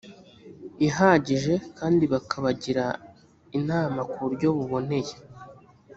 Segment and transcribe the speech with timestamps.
[0.87, 2.85] ihagije kandi bakabagira
[3.59, 5.13] inama ku buryo buboneye